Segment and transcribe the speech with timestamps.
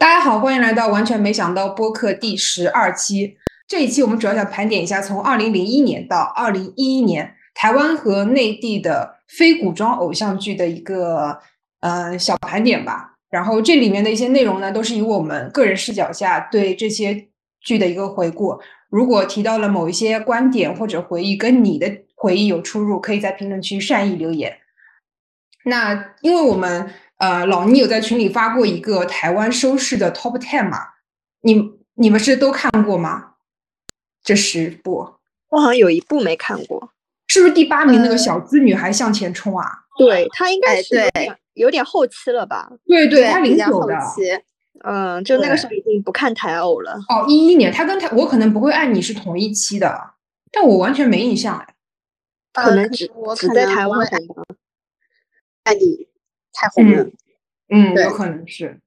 [0.00, 3.36] 大家好，欢迎来到完全没想到播客第十二期。
[3.68, 11.38] 这一期我们主要想盘点一下，从二零零一年到二零一一年，台湾和内地的非古装偶像剧的一个
[11.80, 13.12] 呃小盘点吧。
[13.28, 17.28] 然后这里面的一些内容呢，都是以我们个人视角下对这些
[17.60, 18.58] 剧的一个回顾。
[18.88, 24.56] 如果提到了某一些观点或者回忆跟你的回忆有出入，可以在评论区善意留言。
[25.66, 26.88] 那因为我们
[27.20, 30.78] 呃老倪有在群里发过一个台湾收视的 Top Ten 嘛，
[31.42, 33.34] 你你们是都看过吗？
[34.22, 35.14] 这十部，
[35.50, 36.92] 我好像有一部没看过，
[37.26, 39.66] 是不是第八名那个小资女孩向前冲啊？
[39.98, 42.70] 对他应该是有点有点后期了吧？
[42.86, 43.94] 对对，他零九的，
[44.84, 46.98] 嗯，就那个时候已经不看台偶了。
[47.08, 50.12] 哦，一一年，他跟台我可能不会按你是同一期的，
[50.50, 51.74] 但我完全没印象哎，
[52.52, 54.42] 可能只只在台湾红吧？
[55.64, 56.08] 那你
[56.60, 57.06] 太红了，
[57.70, 58.78] 嗯，有可能是。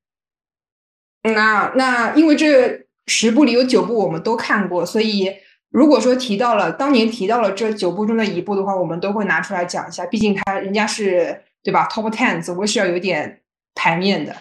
[1.24, 2.84] 那那因为这。
[3.06, 5.30] 十部里有九部我们都看过，所以
[5.70, 10.06] 如果说提到了当年提到了这九部中的一部的话，我们都会拿出来讲一下。
[10.06, 13.42] 毕竟他人家是对吧？Top Ten 总归是要有点
[13.76, 14.34] 排面的。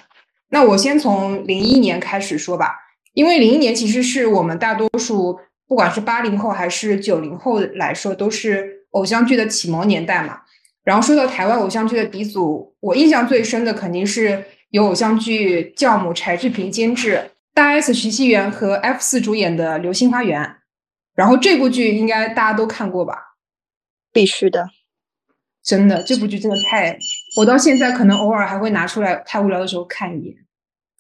[0.51, 2.79] 那我先从零一年开始说吧，
[3.14, 10.42] 因为零一年其实是我们大多数不管是八零后还是九零后来说，都是偶像剧的启蒙年代嘛。
[10.85, 17.31] 然后说到台湾偶像剧的鼻祖，我印象最深的肯定是有偶像剧教母柴智屏监制。
[17.55, 20.43] 大 S 徐熙媛和 F 四主演的《流星花园》，
[21.15, 23.37] 然后这部剧应该大家都看过吧？
[24.11, 24.71] 必须的，
[25.63, 26.99] 真的，这部剧真的太……
[27.37, 30.35] 我到现在可能偶尔还会拿出来，太无聊的时候看一眼。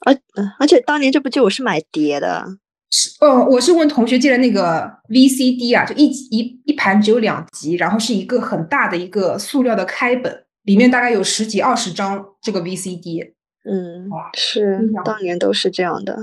[0.04, 0.14] 而
[0.58, 2.46] 而且当年这部剧我是买碟的，
[2.94, 13.32] 是哦，我是问同学借的那个 VCD 啊，就一一一盘只有两集，然后是一个很大的一个塑料的开本，里面大概有十几二十张这个 VCD。
[13.64, 16.18] 嗯，是当年都是这样的。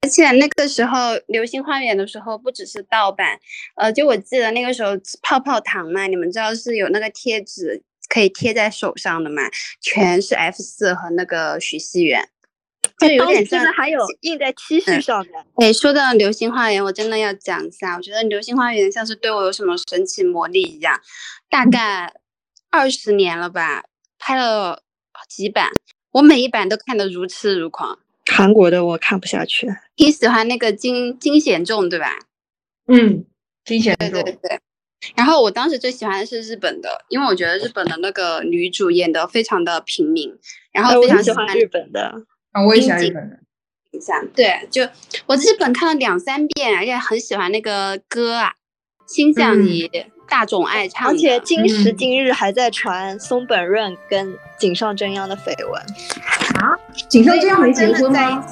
[0.00, 3.38] 而且那个时候《流星花园》的时候，不只是盗版，
[3.76, 4.90] 呃，就我记得那个时候
[5.22, 9.42] 泡泡糖嘛，你们知道是有那个贴纸可以贴在手上的嘛，
[9.80, 12.28] 全是 F 四和那个徐熙媛，
[12.98, 15.30] 就有点像，还有印在 T 恤上的。
[15.56, 21.00] 哎，说到《流星花园》，我真的要讲一下，我觉得《流星花园》像是对我有什么神奇魔力一样，
[21.50, 22.12] 大概
[22.70, 23.84] 二十年了吧，
[24.18, 24.82] 拍了
[25.28, 25.70] 几版，
[26.12, 27.98] 我每一版都看得如痴如狂。
[28.26, 29.68] 韩国的我看不下去。
[29.96, 32.18] 你喜欢那个金金贤重对吧？
[32.86, 33.24] 嗯，
[33.64, 34.10] 金贤重。
[34.10, 34.60] 对对对。
[35.16, 40.32] 然后我当时最喜欢的是日本的，因为我觉得日本的那个女主演的非常的平民，
[40.72, 42.14] 然后非常喜欢日本的。
[42.52, 43.36] 啊，我也喜欢日本的。
[43.90, 44.82] 一下，对，就
[45.26, 48.52] 我日本看了两三遍，而且很喜欢那个歌啊，
[49.06, 49.90] 倾向于
[50.26, 51.08] 大众爱唱。
[51.08, 55.82] 而且今时今日还在传松本润跟井上真央的绯闻。
[56.62, 58.42] 啊，井上真央没结婚吗？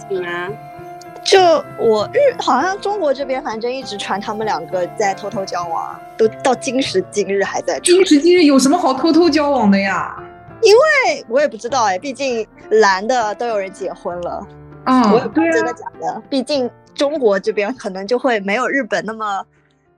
[1.25, 1.39] 就
[1.79, 7.81] 我日好像中国这边反正一直传他们两个在偷偷交往，都到今时今日还在。
[7.81, 10.15] 今时今日有什么好偷偷交往的呀？
[10.63, 12.47] 因为我也不知道哎，毕竟
[12.81, 14.47] 男的都有人结婚了。
[14.87, 16.23] 嗯，我也不知道真的假的。
[16.29, 19.45] 毕竟中国这边可能就会没有日本那么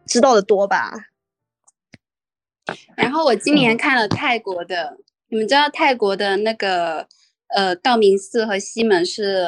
[0.06, 0.92] 知道的多吧。
[2.96, 4.96] 然后我今年看了泰国的，
[5.28, 7.06] 你们知道泰国的那个？
[7.54, 9.46] 呃，道明寺和西门是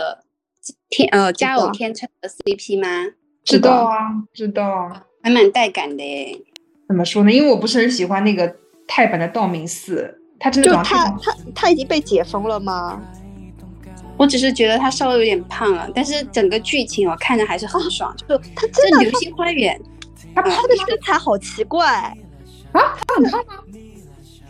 [0.90, 3.14] 天呃佳偶天成的 CP 吗？
[3.42, 3.96] 知道啊，
[4.34, 6.38] 知道啊，还蛮带感的诶。
[6.86, 7.32] 怎么说呢？
[7.32, 13.00] 因为我不是很喜欢那个泰版的道明寺，他真的就他他他已经被解封了吗？
[14.18, 18.14] 我只是觉得他稍微有点胖了，但是整个剧情我看着还是很爽。
[18.28, 19.80] 就他真的流星花园，
[20.34, 22.14] 他他的身材好奇怪
[22.72, 23.54] 啊，他很胖吗？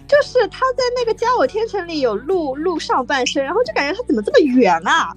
[0.09, 5.15] 就是他在那个《佳我天成》里有露露上半身，然后就感觉他怎么这么圆啊？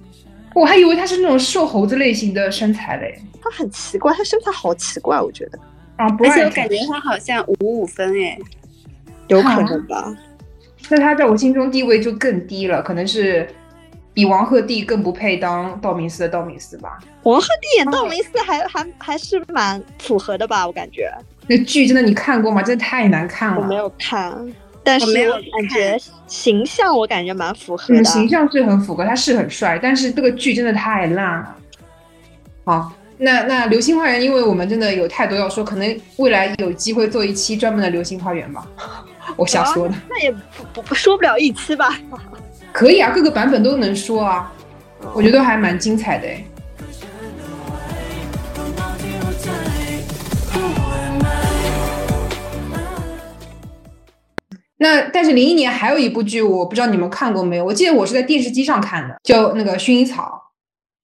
[0.54, 3.20] 我还以为他是那种瘦猴子类型的身材嘞。
[3.42, 5.58] 他很奇怪，他身材好奇怪，我觉得。
[5.96, 8.38] 啊，而且我感觉他好像五五分哎，
[9.26, 10.16] 有可能吧？
[10.88, 13.48] 那他在我心中地位就更低了，可能是
[14.14, 16.98] 比王鹤棣更不配当道明寺的道明寺吧？
[17.22, 20.66] 王鹤棣演道明寺还还还是蛮符合的吧？
[20.66, 21.12] 我感觉。
[21.46, 22.62] 那剧真的你看过吗？
[22.62, 23.60] 真的太难看了。
[23.60, 24.52] 我没有看。
[24.84, 28.02] 但是我感觉形象，我感觉蛮符合的。
[28.04, 31.56] 形象是很符合，他是很帅，但是这个剧真的太烂了。
[32.64, 38.64] 好，那那《流星花园》，因为我们真的有太多要说，可能未来有机会做一期专门的《流星花园》吧。
[39.34, 39.94] 我瞎说的。
[40.08, 40.32] 那也
[40.72, 41.98] 不不说不了一期吧？
[42.72, 44.52] 可以啊，各个版本都能说啊，
[45.12, 46.44] 我觉得还蛮精彩的哎。
[54.80, 57.64] 那但是零一年还有一部剧，我不知道你们看过没有？
[57.64, 60.44] 我记得我是在电视机上看的，叫那个《薰衣草》。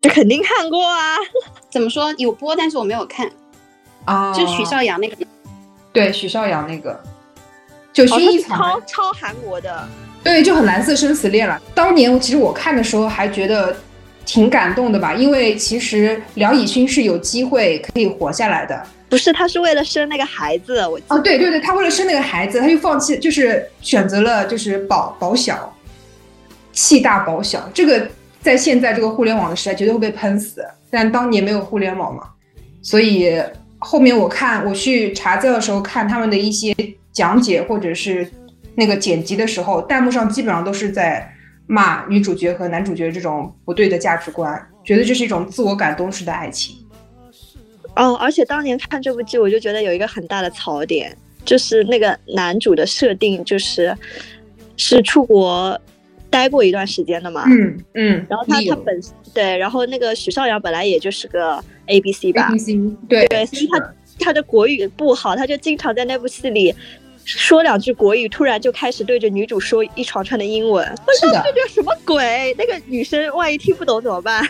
[0.05, 1.17] 这肯定看过啊。
[1.73, 3.27] 怎么说有播，但是我没有看，
[4.05, 5.17] 啊，就许绍洋那个。
[5.95, 7.01] 对许绍洋那个，
[7.91, 9.89] 就薰衣草超超韩国的。
[10.23, 11.59] 对，就很蓝色生死恋了。
[11.75, 13.75] 当年其实我看的时候还觉得
[14.27, 18.87] 挺感动的吧，因为其实梁以勋是有机会可以活下来的。
[19.09, 20.87] 不是，他是为了生那个孩子。
[20.87, 25.75] 我哦，对对对，他为了生那个孩子，他就放弃，就是选择了就是保保小，
[26.75, 27.67] 弃大保小。
[27.73, 28.07] 这个
[28.45, 32.29] 在现在这个互联网的时代绝对会被喷死，但当年没有互联网嘛，
[32.81, 33.43] 所以
[33.79, 36.73] 后面我看我去查资料的时候看他们的一些
[37.13, 38.31] 讲解或者是。
[38.77, 41.33] 那个剪辑的时候，弹幕上基本上都是在
[41.69, 46.75] 骂女主角和男主角这种不对的价值观，觉得这是一种自我感动式的爱情。
[47.95, 53.97] 哦，而且当年看这部剧，我就觉得有一个很大的槽点，就是那个男主的设定就是
[54.77, 55.81] 是出国
[56.35, 57.45] 待过一段时间的嘛。
[57.47, 58.27] 嗯嗯。
[58.29, 59.01] 然后他他本
[59.33, 62.49] 对，然后那个许绍洋本来也就是个 A B C 吧。
[62.49, 62.73] A B C
[63.09, 66.75] 对对，所以他他的国语不好，他就经常在那部戏里。
[67.27, 70.87] 说两句国语，突然就开始对着女主说一长串的英文，
[71.19, 72.55] 是的，这叫什么鬼？
[72.59, 74.47] 那个女生万一听不懂怎么办？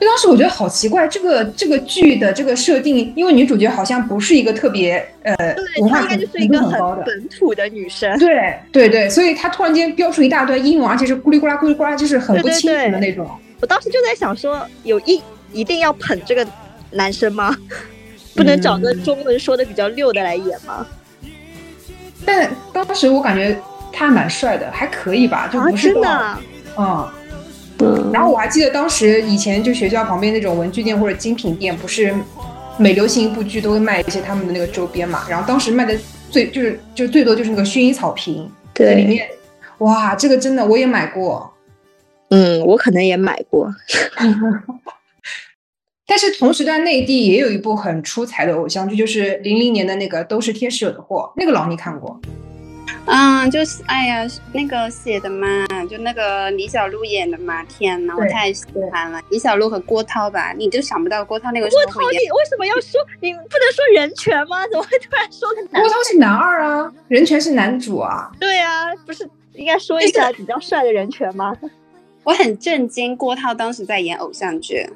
[0.00, 5.34] 就当时我觉得好奇怪，这个这个剧的这个设定，因为女主角好像不是一个特别呃
[5.80, 13.28] 文化程度很高的本土的女生，对对对，所以她突然间飙出一大段英文，而且是咕哩咕啦咕哩咕啦，就是很不清楚的那种。
[13.60, 15.20] 我当时就在想说，有一
[15.52, 16.46] 一定要捧这个
[16.92, 17.56] 男生吗？
[18.36, 20.86] 不能找个中文说的比较溜的来演吗？
[22.24, 23.58] 但当时我感觉
[23.92, 26.38] 他蛮帅的，还可以吧，就不是真的，
[26.76, 27.08] 嗯，
[28.12, 32.14] 然后我还记得当时以前就学校旁边那种文具店或者精品店，不是
[32.76, 35.24] 每流行一部剧都会卖一些他们的那个周边嘛？
[35.28, 35.96] 然后当时卖的
[36.30, 39.28] 最就是就最多就是那个薰衣草瓶，对，里面
[39.78, 41.52] 哇，这个真的我也买过，
[42.30, 43.72] 嗯，我可能也买过。
[46.06, 52.18] 但是同时在内地也有一部很出彩的偶像剧，就是零零年的那个《都是天使惹的祸》，那个老你看过。
[53.06, 55.46] 嗯，就是哎呀，那个写的嘛，
[55.88, 59.20] 就那个李小璐演的嘛，天呐，我太喜欢了。
[59.30, 63.00] 李小璐和郭涛吧，你就想不到郭涛那个时候郭涛，你为什么要说？
[63.20, 64.66] 你不能说人权吗？
[64.68, 65.80] 怎么会突然说个男？
[65.82, 68.30] 郭涛是男二啊，人权是男主啊。
[68.38, 71.56] 对啊，不是应该说一下比较帅的人权吗？
[72.24, 74.86] 我很震惊，郭涛当时在演偶像剧。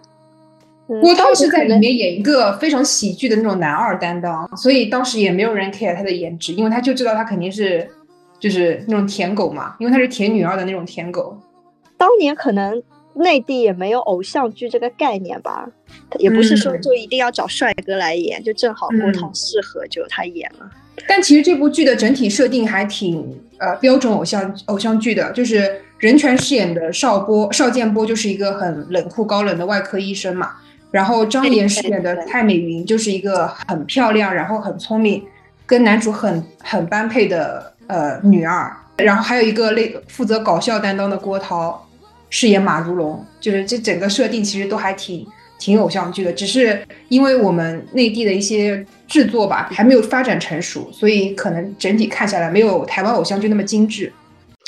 [1.00, 7.88] 郭涛是在里面演一个非常喜剧的那种男二担当，所以当时也没有人 care 他的颜值，因为他就知道他肯定是
[8.38, 11.38] 就是那种舔狗嘛，因为他是舔女二的那种舔狗。
[11.96, 12.82] 当年可能
[13.14, 15.68] 内地也没有偶像剧这个概念吧，
[16.18, 20.68] 也不是说就一定要找帅哥来演，就正好郭涛适合就他演了。
[21.08, 30.52] 但其实这部剧的整体设定还挺呃标准偶像偶像剧的，就是任泉饰演的邵波邵建波就是一个很冷酷高冷的外科医生嘛。
[30.92, 35.20] 然后张岩饰演的蔡美云就是一个很漂亮，然后很聪明，
[35.66, 38.70] 跟男主很很般配的呃女二。
[38.98, 41.88] 然后还有一个类负责搞笑担当的郭涛，
[42.28, 43.24] 饰演马如龙。
[43.40, 45.26] 就是这整个设定其实都还挺
[45.58, 54.12] 挺偶像剧的，只是因为我们内地的一些制作吧还没有发展成熟，所以可能整体看下来没有台湾偶像剧那么精致。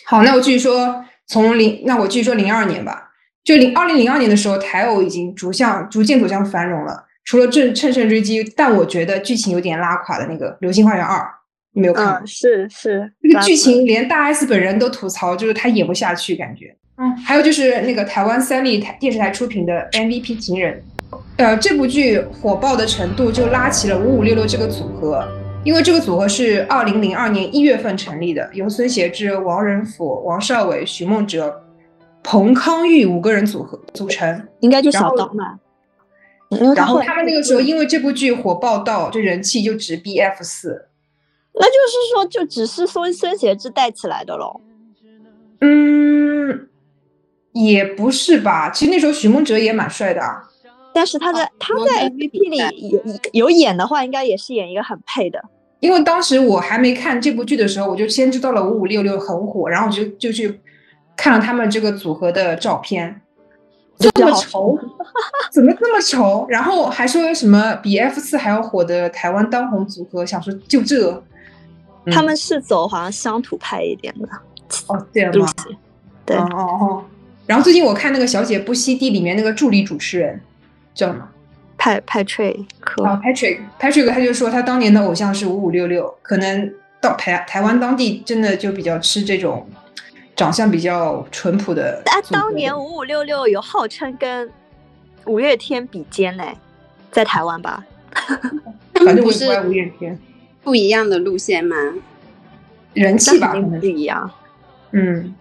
[0.06, 3.03] 好，那我继续说从零，那我继续说零二年吧。
[3.44, 7.04] 就零二零零二年的时候，台偶已经逐向逐渐走向繁荣了。
[7.26, 11.18] 除了正乘胜追击，但我觉得剧情有点拉垮的那个《流星花园二》，
[11.72, 12.26] 你没有看？
[12.26, 16.74] 是是，那个剧情连大 S 本人都吐槽，就是他演不下去，感觉。
[16.96, 20.82] 嗯，还有就是那个台湾三立台电视台出品的《MVP 情人》，
[21.36, 25.26] 呃，这部剧火爆的程度就拉起了五五六六这个组合，
[25.64, 31.62] 因为这个组合是二零零二年一月份成立的，由孙协志、王仁甫、王少伟、徐梦哲。
[32.24, 35.60] 彭康玉五个人组合组成，应该就小刀嘛。
[36.74, 40.86] 然后他们那个时候因为这部剧火爆到，这人气就直逼 F 四。
[41.52, 44.60] 那就是说，就只是孙孙协志带起来的喽？
[45.60, 46.68] 嗯，
[47.52, 48.70] 也不是吧。
[48.70, 50.48] 其实那时候许梦哲也蛮帅的啊。
[50.94, 53.02] 但是他在他在 MVP 里有
[53.32, 55.42] 有演的话，应该也是演一个很配的。
[55.80, 60.60] 因为当时我还没看这部剧的时候，我就先知道了五五六六很火，然后我就就去。
[61.16, 63.20] 看了他们这个组合的照片，
[63.98, 64.78] 这么丑，
[65.52, 66.46] 怎么这么丑？
[66.48, 71.22] 然后还说什么比 F 四还要火的台湾当红组合，想说就这，
[72.12, 74.28] 他们是走好像乡土派一点的
[74.88, 75.46] 哦，这样吗？
[76.26, 77.04] 对哦哦哦。
[77.46, 80.40] 然后最近我看那个《小姐不吸地》里面那个助理主持人
[80.94, 81.28] 叫什么？
[81.76, 82.64] 派派 Patrick
[83.04, 89.68] 啊，Patrick Patrick，他就说他当年的偶像是五五六六，可能到台台湾当地真的就比较吃这种。
[90.36, 92.02] 长相比较淳朴的。
[92.06, 94.50] 啊，当年五五六六有号称跟
[95.26, 96.44] 五月天比肩呢，
[97.10, 97.84] 在台湾吧？
[98.94, 100.18] 反正不是五月天，
[100.62, 101.76] 不一样的路线吗？
[102.94, 104.30] 人气吧，不一样。
[104.92, 105.34] 嗯。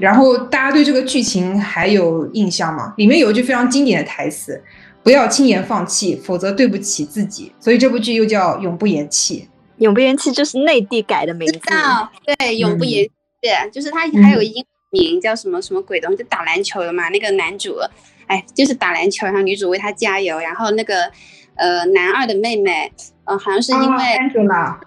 [0.00, 2.94] 然后大家对这个剧情还有印象吗？
[2.96, 4.60] 里面有一句非常经典的台词
[5.04, 13.10] ：“不要轻言放弃，否则对不起自己。”所以这部剧又叫《永不言弃永不言弃就是内地改的名知字，道，对，永不嗯言
[13.44, 17.08] 弃，就是他还有英名叫什么什么鬼东西，就打篮球的嘛。
[17.10, 17.76] 那个男主，
[18.26, 21.10] 哎，就是打篮球，然后女主为他加油，然后那个
[21.56, 22.90] 呃男二的妹妹，
[23.24, 24.78] 呃，好像是因为、啊 Angela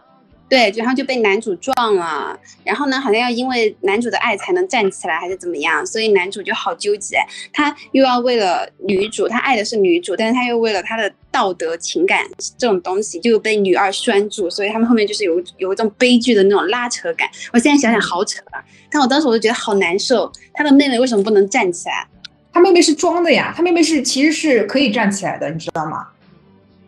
[0.50, 7.18] 对，然后就被男主撞了，然后呢，好像要因为男主的爱才能站起来，还是怎么样，所以男主就好纠结，
[7.52, 12.26] 他又要为了女主，他爱的是女主，但是他又为了他的道德情感
[12.58, 17.30] 这种东西，就被女二拴住，所以他们后面就是有有一种悲剧的那种拉扯感。
[17.52, 22.08] 我现在想想好扯啊，但我当时我就觉得好难受，他的妹妹为什么不能站起来？
[22.54, 26.08] 他妹妹是装的呀，他妹妹是其实是可以站起来的，你知道吗？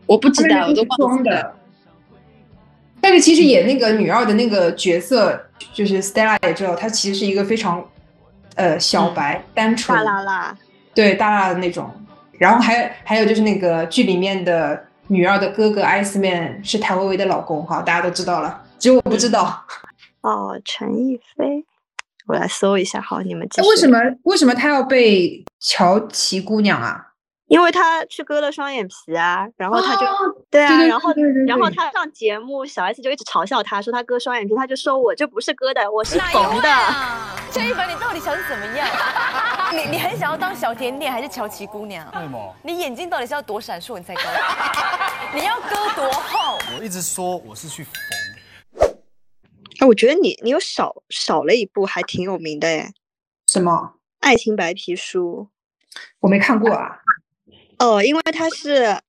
[0.06, 1.59] 我不知道，我都忘记了。
[3.02, 5.40] 但是其实演那个女二的那个角色，
[5.74, 7.84] 就是 Stella 也知道，她其实是一个非常
[8.56, 10.58] 呃小白、单纯、大啦啦。
[10.94, 11.90] 对大大的那种。
[12.38, 19.66] 然后还还有就是那个剧里面的女二的哥哥 Ice Man 是谭维维的老公，哈，大家都知道了，只有我不知道。
[20.22, 21.66] 哦，陈逸飞，
[22.28, 23.02] 我来搜一下。
[23.02, 23.68] 好，你们继续。
[23.68, 23.88] 哎为什？
[23.90, 27.08] 么为什么她要被乔琪姑娘啊？
[27.50, 30.16] 因为他去割了双眼皮啊，然后他就、哦
[30.52, 31.12] 对啊，对对然后
[31.48, 36.70] 然后他上节目，小 S 就一直嘲笑他说他割双眼皮，他就说我这不是割的，我是哪缝的。
[37.52, 38.88] 这一本你到底想怎么样？
[39.74, 42.06] 你你很想要当小甜甜还是乔琪姑娘？
[42.14, 42.56] 为什么？
[42.64, 44.22] 你眼睛到底是要多闪烁你才割？
[45.34, 46.58] 你要割多厚？
[46.78, 47.94] 我一直说我是去缝，
[49.80, 52.92] 哎，我觉得你你有少少了一部还挺有名的哎，
[53.52, 53.96] 《什么？
[54.20, 55.50] 爱情白皮书
[56.20, 56.98] 我没看过啊。》
[57.80, 59.00] 哦，因为它是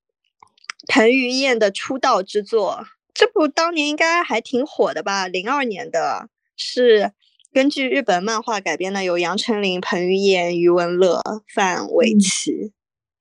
[0.87, 5.27] 彭于晏的出道之作，这部当年应该还挺火的吧？
[5.27, 7.11] 零二年的，是
[7.51, 11.21] 根据日本漫画改编的，有杨丞琳、彭于晏、余文乐、
[11.53, 12.71] 范玮嗯琪。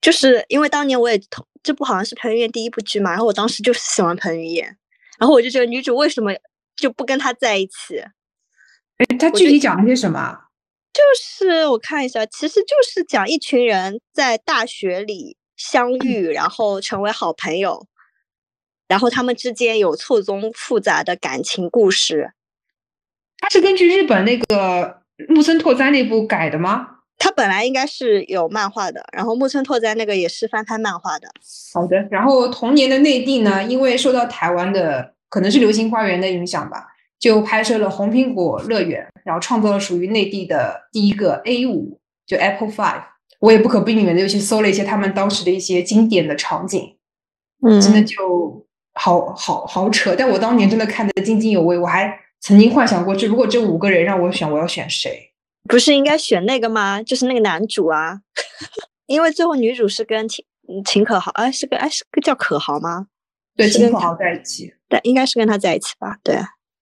[0.00, 4.64] 就是因为当年我也同这部好像是彭于晏第一部剧嘛，然后我当时就是喜欢彭于晏，
[5.18, 6.32] 然后我就觉得女主为什么
[6.74, 7.98] 就不跟他在一起？
[8.98, 10.46] 哎，它具体讲了些什么啊？
[10.92, 17.86] 就是我看一下，其实就是讲一群人在大学里相遇，然后成为好朋友，
[18.88, 22.32] 然后他们之间有错综复杂的感情故事。
[23.36, 26.86] 它是根据日本那个木村拓哉那部改的吗？
[27.18, 31.28] 它本来应该是有漫画的，然后木村拓哉那个也是翻拍漫画的。
[31.74, 32.08] 好的。
[32.10, 36.86] 然后同年的内地呢，因为受到台湾的可能是《流星花园》的影响吧，
[37.18, 43.04] 就拍摄了《红苹果乐园》，然后创造了属于内地的第一个 A 五，就 Apple Five。
[43.40, 46.96] 我也不可避免的又去搜了一些他们当时的一些经典的场景，
[47.66, 50.14] 嗯真的就好好好扯。
[50.16, 55.32] 但我当年真的看得津津有味，我还曾经幻想过，这如果这五个人让我选，我要选谁？
[55.68, 57.02] 不是应该选那个吗？
[57.02, 58.20] 就是那个男主啊，
[59.06, 63.06] 因为最后女主是跟秦嗯秦可豪，哎，是跟哎是个叫可豪吗？
[63.56, 64.72] 对，秦可豪在一起。
[64.88, 66.16] 对，应该是跟他在一起吧？
[66.22, 66.36] 对。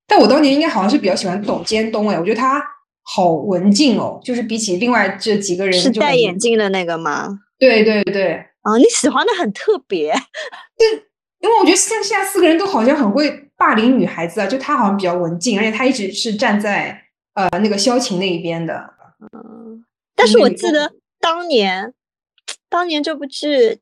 [0.06, 2.62] 但我当年应该好像是比较喜欢董监东哎，我觉得他
[3.10, 7.40] 好文静哦，就是比起另外这几个人是戴眼镜的那个吗？
[7.58, 10.12] 对对对，啊，你喜欢的很特别。
[10.76, 10.86] 对
[11.40, 18.74] 因为我觉得现现在四个人都好像很会霸凌女孩子啊，就他好像比较文静，而且他一直是站在呃那个萧晴那一边的。
[19.32, 19.82] 嗯
[20.14, 21.94] 但是我记得当年，
[22.68, 23.78] 当年这部剧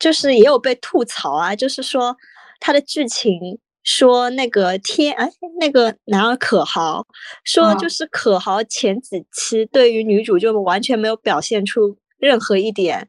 [0.00, 2.16] 就是也有被吐槽啊，就是说
[2.58, 7.06] 它的剧情说那个天哎那个男二可豪
[7.42, 13.08] 说啊就是可豪前几期对于女主就完全没有表现出任何一点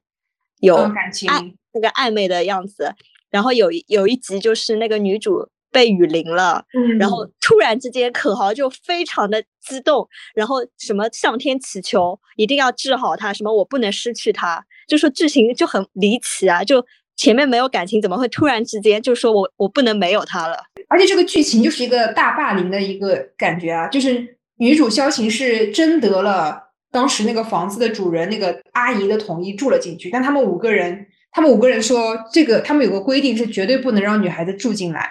[0.61, 1.29] 有嗯，感情。
[1.29, 1.41] 爱
[1.73, 2.93] 那个暧昧的样子，
[3.29, 20.57] 然后有一有一集就是那个女主被雨淋了，嗯然后突然之间，可豪就非常的激动，然后什么向天祈求，一定要治好她，什么我不能失去她，就说剧情就很离奇啊，就前面没有感情，怎么会突然之间就说我我不能没有她了？
[20.89, 35.09] 而且这个剧情就是一个大霸凌的一个感觉啊，就是女主萧晴是征得了当时那个房子的主人那个阿姨的同意住了进去，但他们五个人，他们五个人说这个他们有个规定是绝对不能让女孩子住进来，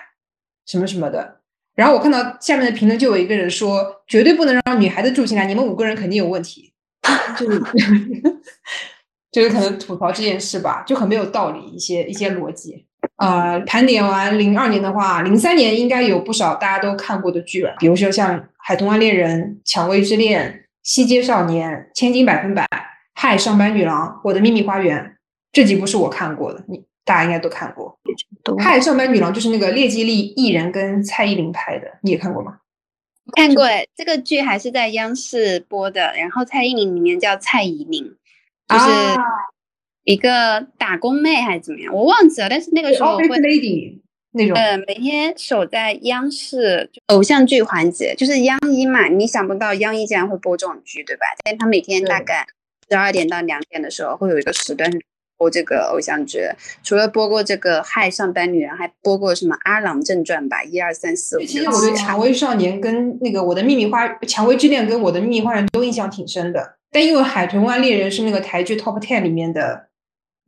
[0.67, 1.37] 什么什么的。
[1.77, 6.73] 然后我看到下面的评论就有一个人说绝对不能让女孩子住进来，你们五个人肯定有问题，
[7.39, 7.63] 就是
[9.31, 12.88] 就是可能吐槽这件事吧，就很没有道理一些一些逻辑。
[13.19, 20.51] 呃，盘点完零二年的话，零三年应该有不少大家都看过的剧了，比如说像《海豚湾恋人》《蔷薇之恋》
[20.83, 22.63] 《西街少年》《千金百分百》
[23.15, 25.05] 《嗨上班女郎》《我的秘密花园》，
[25.53, 27.99] 这几部是我看过的，你大家应该都看过。
[28.45, 32.59] 都《嗨上班女郎》就是那个猎奇丽艺人跟蔡依林拍的，你也看过吗？
[33.37, 38.05] 看过哎，这个剧还是在央视播的，然后蔡依林里面叫蔡依林，
[38.69, 39.17] 就是啊
[40.09, 42.49] 一个打工妹还是怎么样，我忘记了。
[42.49, 43.99] 但是那个时候会 Lady
[44.33, 44.57] 那种。
[44.57, 51.27] 呃每天守在央视偶像剧环节，就是央一嘛，你想不到央一竟然会播这种剧，对吧？
[51.45, 52.47] 但他每天大概
[52.89, 54.99] 十二点到两点的时候会有一个时段是
[55.37, 56.41] 播这个偶像剧，
[56.83, 69.88] 除了播过这个《嗨上班女人》，还播过什么《阿郎正传》吧，一二三四五其实我对《蔷薇少年》跟那个《我的秘密花》《蔷薇之恋》跟《我的秘密花园》都印象挺深的，但因为《海豚湾恋人》是那个台剧 Top Ten 里面的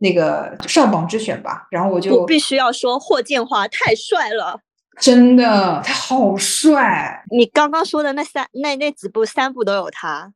[0.00, 4.60] 那个上榜之选吧，然后我就我必须要说霍建华太帅了。
[4.98, 10.30] 真的他好帅你刚刚说的那三那那几部三部都有他，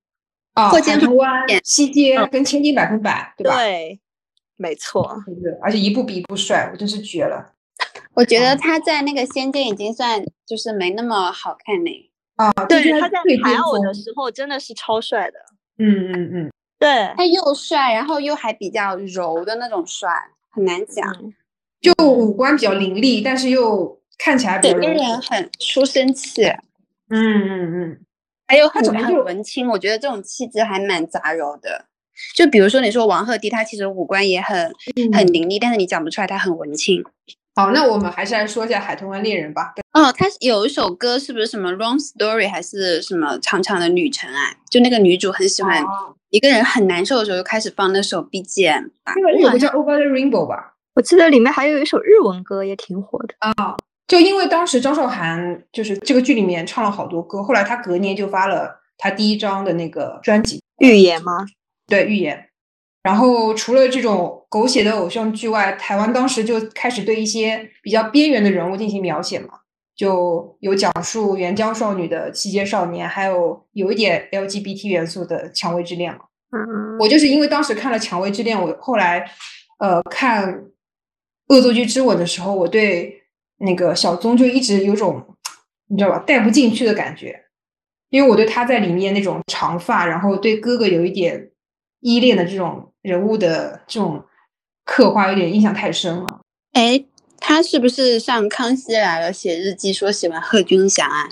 [0.55, 0.71] 啊！
[0.71, 3.57] 霍建华西街嗯跟千金百分百，对吧？
[3.57, 4.01] 对，
[4.57, 5.23] 没错。
[5.61, 7.53] 而且一部比一部帅，我真是绝了
[8.15, 12.11] 我觉得嗯他在那个《仙剑》已经算就是没那么好看嘞。
[12.37, 12.51] 啊！
[12.67, 15.39] 对，他在海偶的时候真的是超帅的。
[15.79, 16.53] 嗯嗯嗯，
[16.85, 20.11] 对，他又帅，然后又还比较柔的那种帅，
[20.51, 21.11] 很难讲。
[21.23, 21.33] 嗯
[21.81, 26.43] 就五官比较凌厉，但是又看起来比整个人很书生气，
[27.11, 28.01] 嗯嗯嗯，
[28.47, 31.85] 还有很很文青，我觉得这种气质还蛮杂糅的。
[32.35, 34.73] 就比如说你说王鹤棣，他其实五官也很
[35.13, 37.05] 很嗯凌厉，但是你讲不出来他很文青。
[37.57, 39.73] 好，那我们还是来说一下《海豚湾恋人》吧。
[39.93, 44.57] 哦，他有一首歌是不是什么《Wrong Story》还是什么长长的旅程啊？
[44.69, 49.13] 就那个女主很喜欢哦一个人很难受的时候，就开始放那首 BGM 吧。
[49.15, 50.75] 那个有个叫《Over the Rainbow》吧？
[50.95, 53.35] 我记得里面还有一首日文歌也挺火的。
[54.09, 61.47] 就因为当时张韶涵就是这个剧里面唱了好多歌，后来她隔年就发了她第一张的那个专辑，预言吗？
[61.87, 62.37] 对《预言》。
[63.05, 69.61] 然后除了这种狗血的偶像剧外，台湾当时就开始对一些比较边缘的人物进行描写嘛，
[69.95, 76.25] 就有讲述援交少女的七街少年，还有有一点 LGBT 元素的《蔷薇之恋》嘛。
[76.51, 79.31] 嗯，我就是因为当时看了《蔷薇之恋》，我后来
[79.81, 80.55] 呃看
[81.49, 83.23] 《恶作剧之吻》的时候，我对
[83.59, 85.37] 那个小宗就一直有种
[85.89, 87.39] 你知道吧带不进去的感觉，
[88.09, 91.51] 因为我对他在里面那种长发，然后对哥哥有一点
[92.01, 94.25] 依恋的这种人物的这种
[94.85, 96.27] 刻画，有点印象太深了。
[96.73, 97.05] 哎，
[97.39, 101.29] 他是不是上《康熙来了》写日记说喜欢贺军翔啊？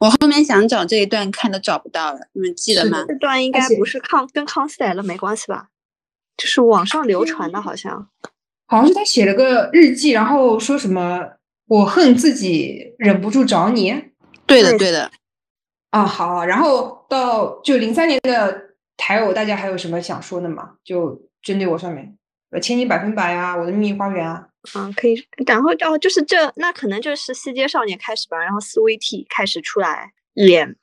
[0.00, 3.06] 我后面想找这一段看都找不到了，你们记得吗？
[3.08, 5.70] 这段应该不是康跟康熙来了没关系吧？
[6.36, 8.08] 就是网上流传的，好像。
[8.70, 11.26] 好像是他写了个日记，然后说什么
[11.68, 14.10] “我恨自己，忍不住找你”。
[14.44, 15.10] 对的，对对的。
[15.88, 18.67] 啊，好，然后到就零三年的
[18.98, 20.72] 台偶，大家还有什么想说的吗？
[20.84, 22.18] 就针对我上面，
[22.50, 25.14] 呃，千金百分百啊，我的秘密花园啊，嗯，可以。
[25.46, 30.76] 然后哦，就是这，那可能就是《西街少年》开始吧，然后 Sweetie 开始出来演，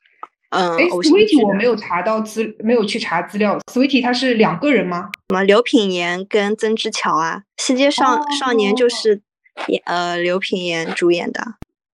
[0.50, 5.10] 嗯，哎偶像剧，Sweetie 我没有查到资，没有去查资料，Sweetie 他是两个人吗？
[5.30, 9.22] 什么刘品言跟曾之乔啊，《西街少、少年》就哦是
[9.68, 11.42] 演呃刘品言主演的。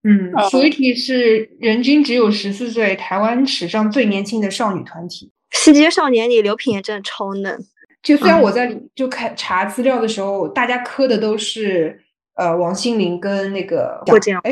[0.03, 5.27] 嗯哦，Sweetie 是人均只有十四岁，台湾史上最年轻的少女团体。
[5.51, 7.59] 《西街少年》里刘品言真的超嫩，
[8.01, 12.03] 就虽然嗯我在里就看查资料的时候，大家磕的都是
[12.35, 14.49] 呃王心凌跟那个哎霍建华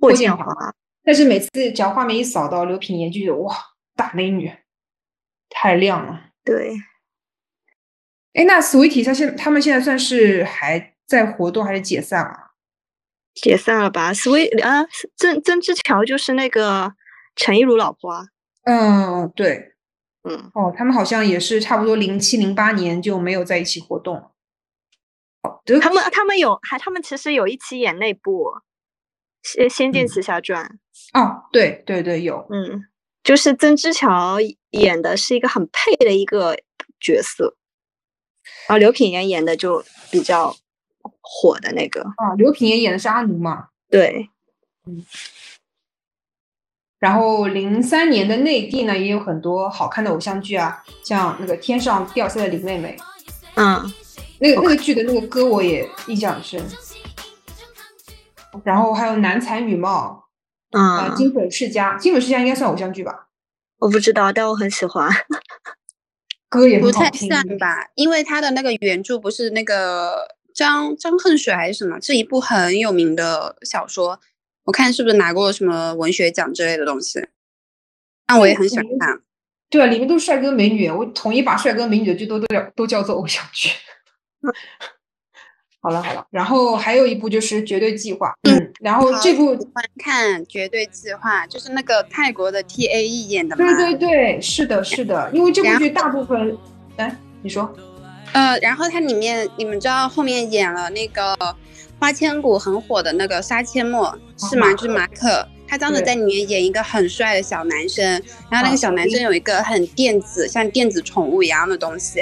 [0.00, 0.54] 霍建华，
[1.02, 3.54] 但是每次只要画面一扫到刘品言，就觉得哇，
[3.96, 4.52] 大美女，
[5.48, 6.20] 太亮了。
[6.44, 6.74] 对，
[8.34, 12.52] 哎，那 Sweetie 他现他们现在算是还在活动还是解散了？
[13.34, 14.86] 解散了吧？Sweet 啊，
[15.16, 16.92] 曾曾之乔就是那个
[17.34, 18.26] 陈亦儒老婆啊。
[18.64, 19.71] 嗯，对，
[20.24, 24.32] 嗯，哦，他们好像也是差不多零七零八年就没有在一起活动了。
[25.42, 28.44] 好的，他们他们有还他们其实有一起演那部
[29.42, 30.78] 《仙仙剑嗯奇侠传》，
[31.20, 32.84] 哦，对对对，有，嗯，
[33.24, 34.38] 就是曾之乔
[34.70, 36.56] 演的是一个很配的一个
[37.00, 37.56] 角色，
[38.68, 40.54] 然后刘品言演的就比较
[41.20, 43.70] 火的那个，啊，刘品言演的是阿奴嘛。
[43.90, 44.30] 对，
[47.02, 52.96] 然后零三年的内地呢，也有很多好看的偶像剧啊，像那个《天上掉下的林妹妹》，
[53.56, 53.92] 嗯，
[54.38, 56.62] 那个那个剧的那个歌我也印象很深。
[58.62, 60.28] 然后还有《男才女貌》
[60.78, 63.26] 呃，嗯，金粉世家》，《金粉世家》应该算偶像剧吧？
[63.80, 65.10] 我不知道，但我很喜欢。
[66.48, 67.28] 歌也不太很好听。
[67.28, 74.20] 算吧，因为他的那个原著不是那个张张恨水还是什么，是一部很有名的小说，
[74.64, 77.20] 我看是不是拿过什么文学奖之类的东西，
[78.28, 79.20] 那我也很想嗯看。
[79.68, 83.70] 对啊，里面都是帅哥美女，我统一把帅哥美女的剧都都叫都叫做偶像剧。
[85.80, 93.64] 好了好了，然后还有一部就是《绝对计划》，嗯，然后这部喜欢看《绝对计划》，就是那个泰国的 T A E 演的嘛。
[93.64, 96.56] 对对对，是的，是的，因为这部剧大部分，
[96.96, 97.74] 哎，你说，
[98.32, 101.34] 呃，然后它里面你们知道后面演了那个
[102.02, 104.72] 《花千骨》很火的那个杀阡陌是吗？
[104.72, 108.04] 就是马可，他当时在里面演一个很帅的小男生，
[108.50, 112.20] 然后那个小男生有一个很电子像电子宠物一样的东西。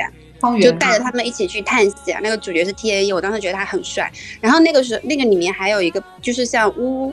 [0.60, 4.10] 就带着他们一起去探险，那个主角是 T A E，我当时觉得他很帅。
[4.38, 7.12] 然后那个时候，那个里面还有一个，就是像乌，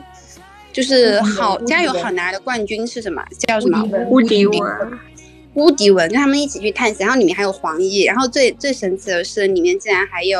[0.70, 3.22] 就是好加油好男儿的冠军是什么？
[3.46, 3.82] 叫什么？
[4.10, 4.60] 乌迪文。
[5.54, 7.06] 乌迪文，跟他们一起去探险。
[7.06, 10.38] 然后里面还有黄奕，然后最最神奇的是，里面竟然还有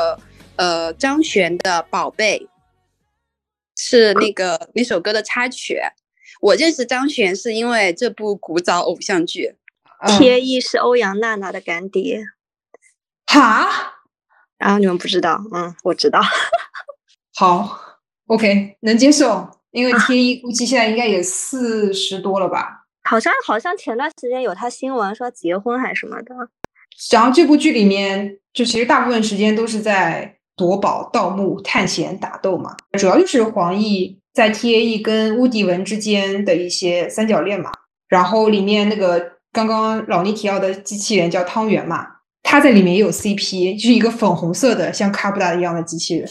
[0.58, 2.46] 呃张悬的宝贝，
[3.76, 5.80] 是那个 那首歌的插曲。
[6.40, 9.56] 我认识张悬是因为这部古早偶像剧。
[10.20, 12.24] A E 是欧阳娜娜的干爹。
[13.26, 13.68] 哈，
[14.56, 16.20] 然后你们不知道，嗯，我知道。
[17.34, 17.80] 好
[18.26, 22.86] ，OK，能接受，因为天意估计现在应该也四十多了吧？
[23.02, 26.34] 好像好像前段时间有他新闻说结婚还是什么的。
[27.10, 37.70] 然后这部剧里面，就其实大部分时间都是在夺宝、盗墓、探险、打斗嘛，主要就是黄奕在 T A E 跟乌迪文之间的一些三角恋嘛。
[38.08, 42.04] 然后里面那个刚刚老倪提到的机器人叫汤圆嘛。
[42.42, 46.26] 他在里面也有 CP，就是一个粉红色的像卡布达一样的机器人。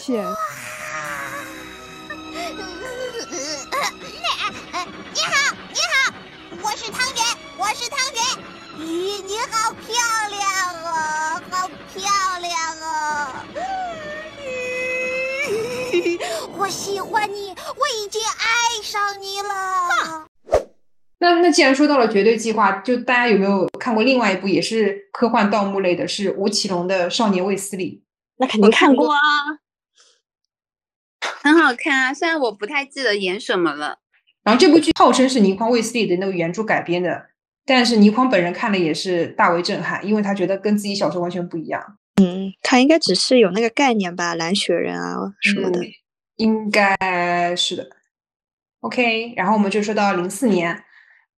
[16.68, 20.26] 我喜欢你，我已经爱上你了。
[21.16, 28.02] 那那既然说到了绝对计划，就大家有没有看过另外一部也是科幻盗墓类的，是吴奇隆的《少年卫斯理》？
[28.36, 29.18] 那肯定看过啊，
[31.40, 32.12] 很好看啊。
[32.12, 34.00] 虽然我不太记得演什么了。
[34.42, 37.28] 然后这部剧号称是倪匡卫斯理的那个原著改编的，
[37.64, 41.96] 但是倪匡本人看了也是大为震撼，因为他觉得跟自己小时候完全不一样。
[42.20, 45.80] 嗯，他应该只是有那个概念吧，蓝雪人啊什么的，
[46.38, 47.88] 应该是的。
[48.80, 50.82] OK，然后我们就说到零四年。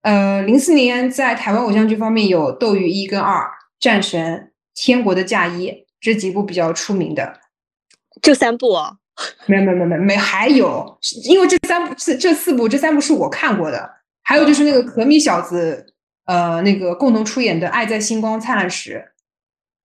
[0.03, 3.37] 呃，零四年在台湾偶像剧方面有《斗鱼一》跟《二》
[3.79, 4.35] 《战神》
[4.75, 5.69] 《天国的嫁衣》
[6.01, 7.39] 这几部比较出名的，
[8.23, 8.97] 就三部哦。
[9.45, 13.91] 没有没有没有没有，还有，因为这三部这这四部这三部是我看过的，
[14.23, 19.05] 还有就是那个可米小子，呃，那个共同出演的《爱在星光灿烂时》。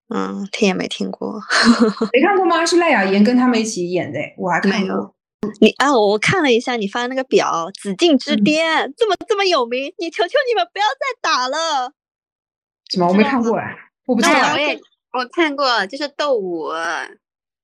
[0.09, 1.41] 嗯，听也没听过，
[2.13, 2.63] 没看过吗？
[2.65, 5.15] 是赖雅妍跟他们一起演的，我还看过。
[5.61, 11.91] 你啊，我看了一下你发的那个表，《紫禁之巅》这么这么有名，你求求你们不要再打了。
[12.89, 13.07] 什么？
[13.07, 14.53] 我没看过哎，我不知道。
[14.53, 14.79] 我也
[15.13, 16.69] 我看过，就是斗舞。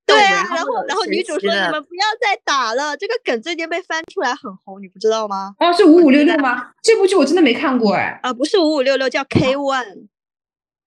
[0.05, 5.55] 对啊，然后然后女主说你们不要再打了，这个梗最近被翻出来很红，你不知道吗？
[5.59, 6.71] 哦，是五五六六吗？
[6.81, 8.19] 这部剧我真的没看过哎。
[8.23, 10.07] 啊，不是五五六六，叫 K One。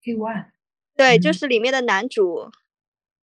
[0.05, 0.47] K One。
[0.97, 2.51] 对，就是里面的男主。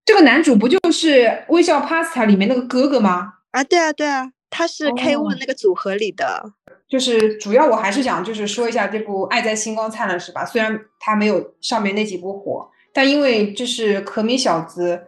[0.04, 3.34] 这个男主不就是《微笑 Pasta》里面那个哥哥吗？
[3.52, 6.52] 啊，对啊，对啊，他是 K One 那个组合里的，
[6.90, 10.44] 就是主要我还是想就是说一下这部《爱在星光灿烂是》吧。
[10.44, 15.08] 虽然它没有上面那几部火，但因为这是可米小子，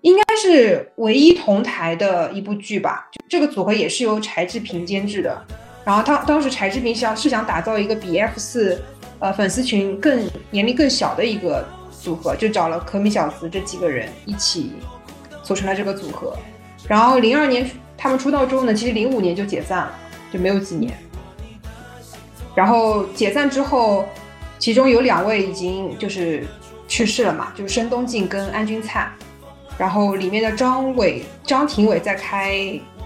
[0.00, 3.10] 应该是唯一同台的一部剧吧。
[3.28, 5.44] 这个组合也是由柴智屏监制的。
[5.84, 8.80] 然后他当时柴智屏想是想打造一个比 F 四
[9.18, 14.72] 呃粉丝群更年龄更小的一个组合，就找了可米小子这几个人一起
[15.42, 16.36] 组成了这个组合。
[16.88, 19.92] 然后零二年他们出道之后呢，其实零五年就解散了，
[20.32, 20.92] 就没有几年。
[22.54, 24.06] 然后解散之后，
[24.58, 26.46] 其中有两位已经就是
[26.88, 29.12] 去世了嘛，就是申东靖跟安钧璨。
[29.76, 32.54] 然后里面的张伟、张庭伟在开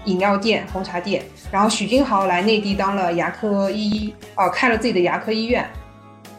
[0.05, 1.23] 饮料店、红茶店。
[1.51, 5.69] 然后许君豪来内地当了牙科医，呃，开了自己的牙科医院。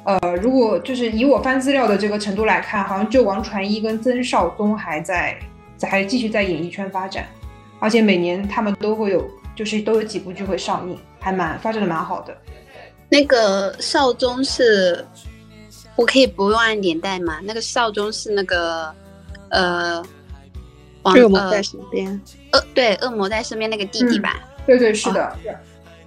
[0.05, 5.39] 呃，如果就是以我翻资料的这个程度来看，好像就王传一跟曾少宗还在。
[5.85, 7.27] 还继续在演艺圈发展，
[7.81, 12.33] 而且每年他们都会有，就是都有几部剧会上映，还蛮发展的蛮好的。
[13.09, 15.05] 那个少宗是，
[15.97, 17.41] 我可以不用按年代吗？
[17.43, 18.95] 那个少宗是那个，
[19.51, 20.01] 呃，
[21.03, 24.39] 恶魔在身边，恶对恶魔在身边那个弟弟吧？
[24.65, 25.37] 对对是的。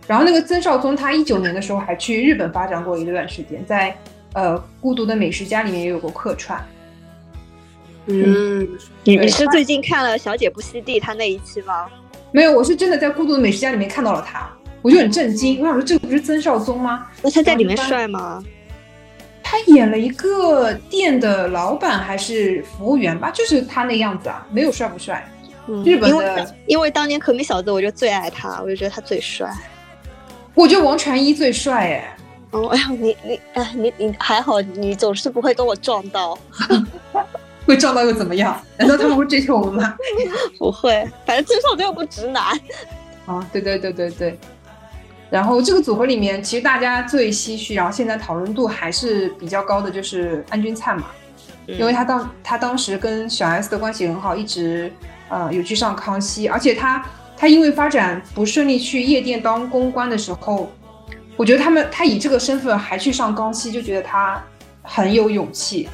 [0.07, 3.95] 然后那个曾少宗他一九年的时候还去日本发展过一段时间，在
[4.33, 6.63] 呃孤独的美食家里面也有过客串。
[8.07, 8.67] 嗯，
[9.03, 11.87] 你你是最近看了《小姐不吸地》他那一期吗？
[12.31, 14.47] 没有，我是真的在《孤独的美食家》里面看到了他，
[14.81, 15.59] 我就很震惊。
[15.59, 17.07] 我想说，这个不是曾少宗吗？
[17.23, 18.43] 那他在里面帅吗？
[19.41, 25.27] 他演了一个店的老板还是服务员吧，就是他那样子啊，没有帅不帅。
[25.67, 29.51] 嗯日本因为的因为当年可米小子，我就最爱他，我就觉得他最帅。
[30.55, 32.17] 我觉得王传一最帅哎，
[32.51, 36.37] 哦，哎呀，你你哎，你你还好，你总是不会跟我撞到，
[37.65, 38.59] 会撞到又怎么样？
[38.77, 39.95] 难道他们会追求我们吗？
[40.57, 42.43] 不会，反正至少又不直男。
[43.25, 44.39] 啊，对对对对对。
[45.29, 51.07] 然后这个组合里面，其实大家最唏嘘，然后现在讨论度还是比较高的，就是安钧璨嘛，
[51.65, 54.93] 因为他当他当时跟小 S 的关系很好，一直
[55.27, 57.03] 呃有去上康熙，而且他
[57.37, 60.71] 他因为发展不顺利去夜店当公关的时候，
[61.35, 64.41] 我觉得他们他以这个身份还去上康熙，就觉得他
[64.81, 65.89] 很有勇气，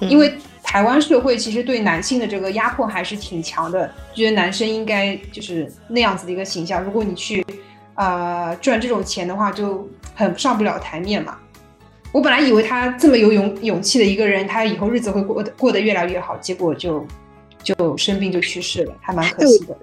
[0.00, 6.82] 因为台湾社会其实对男性的这个压迫还是挺强的，觉得男生应该就是那样子的一个形象。
[6.82, 7.44] 如果你去
[7.94, 11.38] 呃赚这种钱的话，就很上不了台面嘛。
[12.10, 17.06] 我本来以为他这么有勇勇气的一个人，他以后日子会过得过得越来越好，结果就
[17.62, 19.76] 就生病就去世了，还蛮可惜的。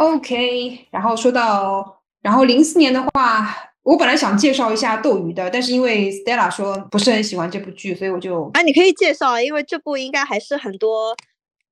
[0.00, 11.14] OK，然后说到，然后零四年的话，我本来想介绍一下斗鱼的，但是因为 Stella 说不是很喜欢这部剧，所以我就啊，你可以介绍啊，因为这部应该还是很多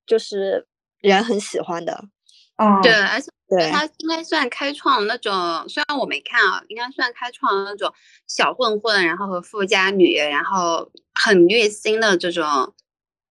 [0.06, 0.66] 就是
[1.00, 2.04] 人很喜欢的。
[2.56, 3.30] 嗯，对，而且
[3.70, 5.32] 他应该算开创那种，
[5.66, 7.90] 虽然我没看啊，应该算开创那种
[8.26, 12.44] 小混混，然后和富家女，然后很虐心的这种，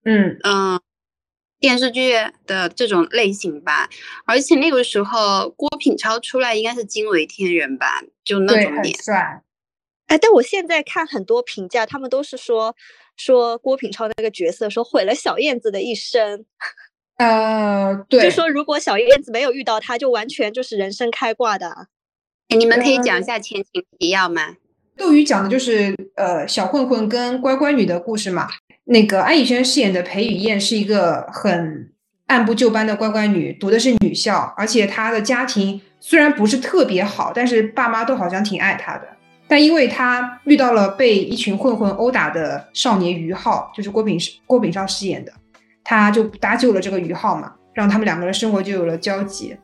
[0.06, 0.80] 嗯嗯，
[1.60, 2.14] 电视剧
[2.46, 3.90] 的这种类型吧。
[4.26, 8.98] 而且那个时候郭品超出来应该是惊为天人吧，就那对，很种脸。
[9.02, 9.42] 帅。
[10.08, 12.76] 哎，但我现在看很多评价，他们都是说
[13.18, 16.46] 说郭品超那个角色说毁了小燕子的一生，
[17.18, 21.88] 呃， 对，就说如果小燕子没有遇到他，就完全就是人生开挂的。
[22.48, 24.56] 哎，你们可以讲一下前情提要吗？
[24.96, 28.48] 斗鱼讲的就是呃小混混跟乖乖女的故事嘛。
[28.90, 31.92] 那个安以轩饰演的裴雨燕是一个很
[32.28, 39.08] 按部就班的乖乖女，读的是女校，而且她的家庭虽然不是特别好，但是爸妈都好像挺爱她的。
[39.46, 45.34] 但因为她遇到了被一群混混殴打的少年于浩，就是郭炳郭炳超饰演的，
[45.84, 49.56] 他就搭救了这个于浩嘛，让他们两个人生活就有了交集。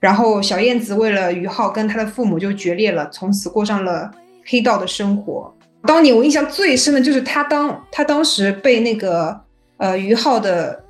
[0.00, 4.10] 然后小燕子为了于浩跟他的父母就决裂了，从此过上了
[4.46, 5.54] 黑道的生活。
[5.86, 9.40] 当年我印象最深的就是他当他当时被那个
[9.78, 10.82] 呃于浩的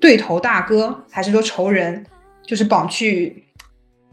[0.00, 2.04] 对头大哥还是说仇人，
[2.46, 3.44] 就是绑去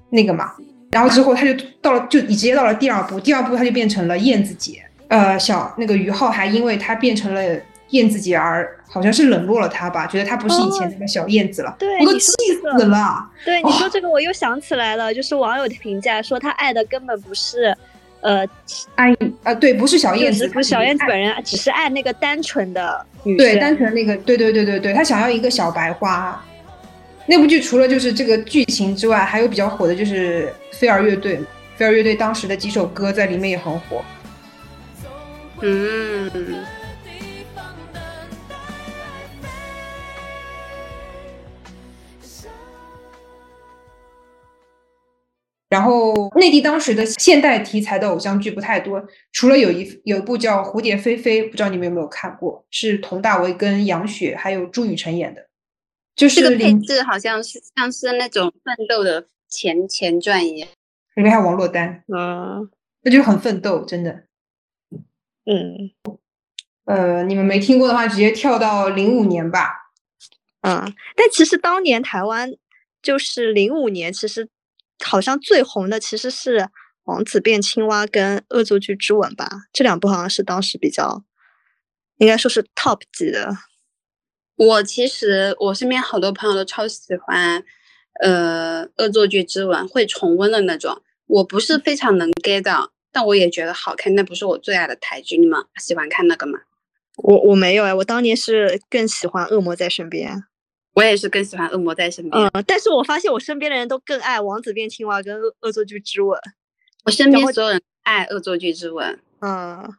[0.10, 0.54] 那个嘛，
[0.92, 7.42] 然后之后他就到了就直接到了第二部，第二部他就变成了燕子姐，呃小那个于浩还因为他变成了
[7.90, 13.30] 燕子姐而好像是冷落了他吧，觉得他不是以前那个小燕子了，对我都气死了。
[13.44, 17.76] 对你说哦这个，我又想起来了，就是网友的评价说他爱的根本不是，
[18.26, 18.44] 呃，
[18.96, 26.44] 安啊，对，不是小燕子，不是小燕子本人，只是爱那个单纯的女对，单纯那个，对对对对对，他想要一个小白花。
[27.28, 31.40] 那部剧除了就是这个剧情之外，还有比较火的就是飞儿乐队，
[31.76, 34.04] 飞儿乐队当时的几首歌在里面也很火。
[35.62, 36.32] 嗯，
[45.68, 55.48] 然后内地当时的现代题材的偶像剧不太多，除了有一有一部叫《蝴蝶飞飞》，不知道你们有没有看过，是佟大为跟杨雪还有朱雨辰演的，
[56.16, 60.70] 就是这个配置好像是像是那种奋斗的前前传一样。
[61.16, 62.70] 里面还有王珞丹，嗯
[63.02, 64.24] 那就是很奋斗，真的。
[65.46, 65.92] 嗯
[66.86, 69.92] 呃，你们没听过的话，直接跳到零五年吧。
[70.62, 72.52] 嗯，但其实当年台湾
[73.02, 74.48] 就是零五年，其实
[75.04, 76.60] 好像最红的其实是
[77.04, 81.24] 《王子变青蛙》跟《恶作剧之吻》吧，这两部好像是当时比较，
[82.18, 83.56] 应该说是 top 级的。
[84.56, 87.64] 我其实我身边好多朋友都超喜欢，
[88.22, 91.02] 呃，《恶作剧之吻》会重温的那种。
[91.28, 94.16] 我不是非常能 get 到，但我也觉得好看。
[94.16, 96.60] 那不是我最爱的台剧，你们喜欢看那个吗？
[97.18, 100.32] 我我没有哎，我当年是更喜欢《恶魔在身边》。
[100.96, 102.44] 我也是更喜欢《恶魔在身边》。
[102.54, 106.40] 嗯，但是我发现我身边的人都更爱《王子变青蛙》跟《恶恶作剧之吻》。
[107.04, 109.14] 我身边所有人爱《恶作剧之吻》。
[109.42, 109.94] 嗯，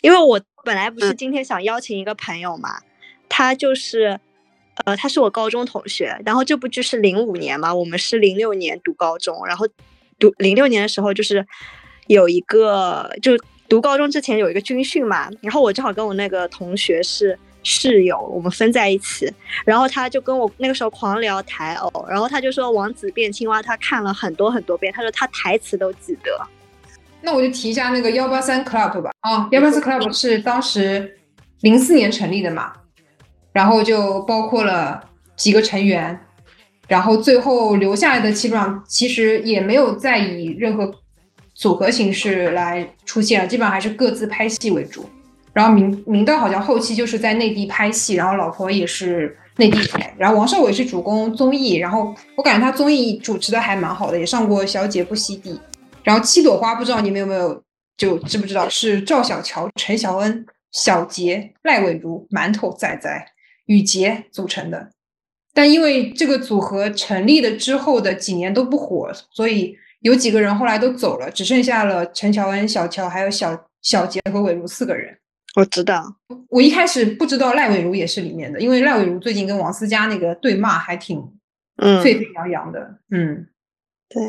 [0.00, 2.80] 因为我本来不是嗯今天想邀请一个朋友嘛，
[3.28, 4.18] 他就是，
[4.84, 9.66] 呃，他是我高中同学，然后这部剧是零五年嘛，我们是零六年读高中，然后
[10.18, 11.44] 读零六年的时候就是
[12.06, 13.32] 有一个就
[13.68, 19.30] 读高中之前有一个军训嘛，然后我正好跟我那个同学是室友，我们分在一起，
[19.64, 26.30] 然后他就跟我那个时候狂聊台偶，然后他就说《王子变青蛙》他看了很多很多遍，他说他台词都记得。
[27.20, 29.10] 那我就提一下那个幺八三 club 吧。
[29.20, 31.18] 啊，幺八三 club 是当时
[31.60, 32.72] 零四年成立的嘛，
[33.52, 35.02] 然后就包括了
[35.36, 36.18] 几个成员，
[36.86, 40.94] 然后最后留下来的基本上其实也没有再以任何
[41.54, 45.08] 组合形式来出现了，基本上还是各自拍戏为主。
[45.52, 55.52] 然后明明道好像后期就是在内地拍戏，然后老婆也是内地拍，然后王少伟是主攻综艺，然后我感觉他综艺主持的还蛮好的，也上过《小姐不吸地》。
[56.04, 57.62] 然后七朵花不知道你们有没有
[57.96, 63.26] 就知不知道是赵小乔、陈乔恩、小杰、赖伟如、馒头仔仔、
[63.66, 64.90] 雨洁组成的，
[65.52, 75.18] 但因为这个组合成立的之后的几年都不火，所以有几个人后来都走了，只剩下了陈乔恩、小乔还有小小杰和伟如四个人。
[75.58, 76.14] 我知道，
[76.50, 81.18] 我一开始不知道赖伟如也是里面的，因为赖伟如最近跟王思佳那个对骂还挺
[81.78, 83.48] 嗯，沸沸扬扬的，嗯。
[84.08, 84.22] 对，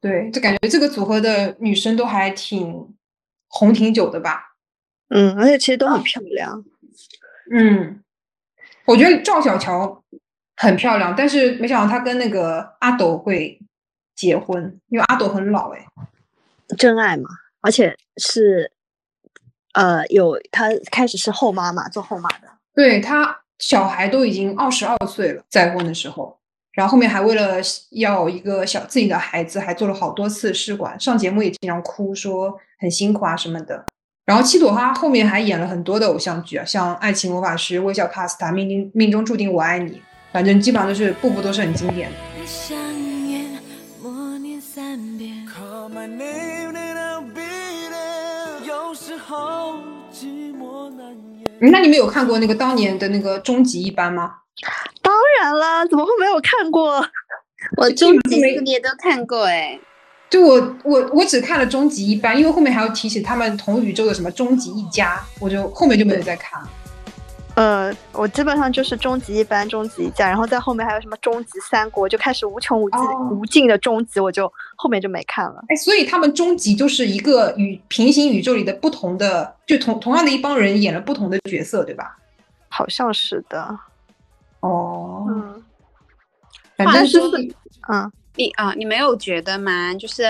[0.00, 2.92] 对，就感觉这个组合的女生都还挺
[3.46, 4.56] 红挺久的吧。
[5.10, 6.64] 嗯，而且其实都很漂亮。
[7.52, 8.02] 嗯，
[8.84, 10.02] 我觉得赵小乔
[10.56, 13.60] 很漂亮，但是没想到她跟那个阿斗会
[14.16, 15.86] 结婚，因为阿斗很老哎。
[16.76, 18.72] 真爱嘛，而且是，
[19.74, 22.48] 呃，有她开始是后妈嘛，做后妈的。
[22.74, 26.38] 对她小孩都已经二十二岁了，再婚的时候，
[26.72, 27.56] 然后后面还为了
[27.90, 33.84] 要一个小自己的孩子，还做了好多次试管，上节目也经常哭，说很辛苦啊什么的。
[34.24, 39.92] 然后七朵花后面还演了很多的偶像剧啊，像《爱情魔法师》《微笑 Pasta》《命定命中注定我爱你》，
[40.32, 42.97] 反正基本上都是步步都是很经典的。
[51.60, 54.32] 那你们有看过那个当年的那个终极一班吗？
[55.02, 57.04] 当然啦，怎么会没有看过？
[57.76, 59.78] 我终极系列都看过哎，
[60.30, 66.68] 就我我我只看了终极一班，因为后面还要提起他们同宇宙的什么终极一家，我就后面就没有再看了。
[67.58, 75.64] 呃，我基本上就是终极一班、终极一家，然后在后面还有什么终极三国，就开始无穷无尽、哦无尽的终极，我就后面就没看了。
[75.68, 82.16] 哎，所以他们终极就是一个与平行宇宙里的不同的，就同同样的一帮人演了不同的角色，对吧？
[82.68, 83.76] 好像是的，
[84.60, 85.64] 哦，嗯
[86.76, 87.38] 反正是话说
[87.88, 89.92] 嗯，你啊，你没有觉得吗？
[89.94, 90.22] 就是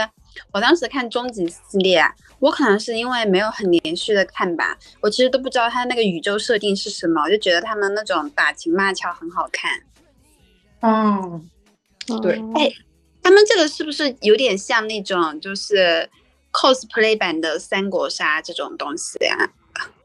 [0.52, 9.82] 我当时看终极系列啊，我可能是因为没有很连续的看吧，我其实都不知道他那个宇宙设定是什么，我就觉得他们那种打情骂俏很好看。
[10.80, 11.48] 嗯，
[12.22, 12.72] 对嗯哎
[13.20, 16.08] 他们这个是不是有点像那种就是
[16.50, 19.50] cosplay 版的三国杀这种东西呀、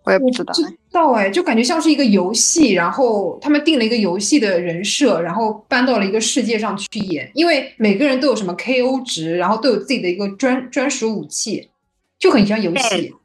[0.04, 0.54] 我也不知道。
[0.54, 11.70] 知道哎，就感觉像是一个游戏，然后他们定了一个游戏的人设，然后搬到了一个世界上去演，因为每个人都有什么 KO 值，然后都有自己的一个专专属武器，
[12.20, 13.16] 就很像游戏。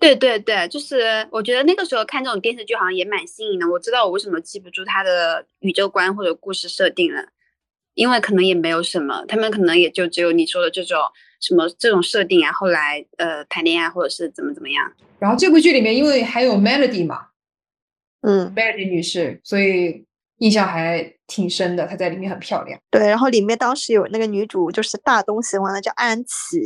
[0.00, 3.66] 对对对，就是我觉得那个时候看这种电视剧好像也蛮新颖的。
[3.70, 7.28] 我知道我为什么记不住它的宇宙观或者故事设定了，
[7.94, 10.98] 因为可能也没有什么，他们可能也就只有你说的这种
[11.40, 14.92] 什么这种设定啊，后来呃谈恋爱或者是怎么怎么样。
[15.24, 17.28] 然后这部剧里面因为还有 Melody 嘛
[18.20, 20.04] 嗯，，Melody 女士，所以
[20.36, 22.78] 印象还挺深的，她在里面很漂亮。
[22.90, 26.60] 对，然后里面当时有那个女主就是大东喜欢的叫安琪，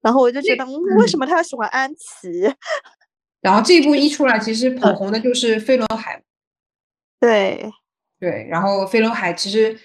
[0.00, 2.50] 然后我就觉得，嗯，为什么她要喜欢安琪？
[3.42, 6.22] 然后这一部一出来，其实捧红的就是飞轮海，
[7.20, 7.70] 对，
[8.18, 9.78] 对，然后飞轮海其实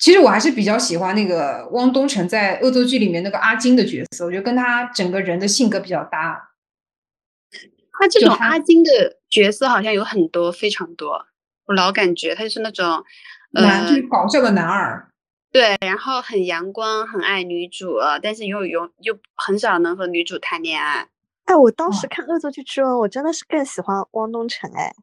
[0.00, 6.50] 其实我还是比较喜欢那个汪东城在恶作剧里面那个阿金的角色，我觉得跟他整个人的性格比较搭。
[7.98, 11.26] 他这种阿金的角色好像有很多，非常多。
[11.66, 13.02] 我老感觉他就是那种，
[13.54, 15.08] 呃男就，是搞笑的男二，
[15.50, 21.08] 对，然后很阳光，很爱女主，但是又有又很少能和女主谈恋爱。
[21.44, 24.94] 哎，我当时看《恶作剧之吻》，我真的是更喜欢汪东城哎。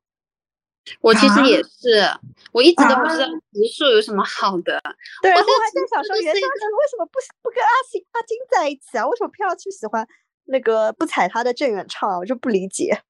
[1.00, 2.04] 我其实啊也是，
[2.52, 4.82] 我一直都不知道啊植树有什么好的。
[5.22, 9.06] 对，然我还在想说，袁湘琴为什么不不跟阿星阿金在一起啊？
[9.08, 10.08] 为什么偏要去喜欢
[10.52, 12.18] 那个不踩他的郑元畅啊？
[12.18, 13.02] 我就不理解。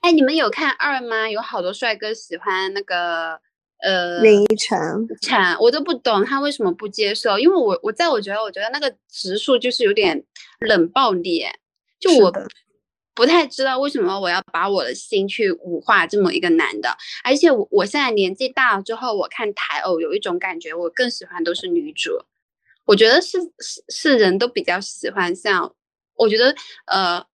[0.00, 1.28] 哎，你们有看二吗？
[1.28, 3.40] 有好多帅哥喜欢那个
[3.82, 4.78] 呃林依晨，
[5.20, 10.22] 晨，我都不懂他为什么不接受，因为我我在我觉得我觉得那个植树就是有点
[10.60, 11.44] 冷暴力，
[11.98, 12.32] 就我
[13.14, 22.12] 不太知道为什么我要把我的心去物化这么一个男的，而且我我现在年纪大了之后，我看台偶有一种感觉，我更喜欢都是女主，
[22.86, 25.74] 我觉得是是是人都比较喜欢像，
[26.20, 26.54] 我觉得
[26.86, 27.24] 呃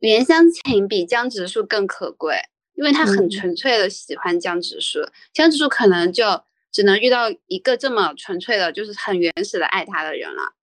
[0.00, 2.36] 袁湘琴比江直树更可贵。
[2.74, 4.98] 因因为他很嗯纯粹的喜欢江直树，
[5.32, 6.42] 江直树可能就
[6.72, 10.54] 只能遇到一个这么纯粹的，就是很原始的爱他的人了。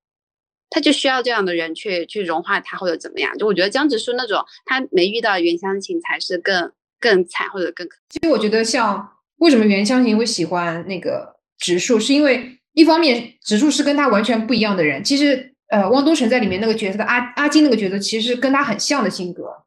[0.70, 15.02] 他就需要这样的人去去融化他或者怎么样，就我觉得江直树那种他没遇到袁湘琴才是更更惨或者更可其实我觉得像为什么袁湘琴会喜欢那个直树，是因为一方面直树是跟他完全不一样的人。
[15.02, 19.64] 其实呃，汪东城在里面那个角色的阿阿金那个角色，其实跟他很像的性格。